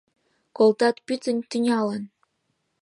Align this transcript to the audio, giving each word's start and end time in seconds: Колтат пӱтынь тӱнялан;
Колтат 0.57 0.95
пӱтынь 1.05 1.41
тӱнялан; 1.49 2.03